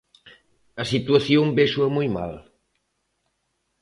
A 0.81 0.83
situación 0.93 1.45
véxoa 1.57 1.87
moi 1.95 2.07
mal. 2.17 2.33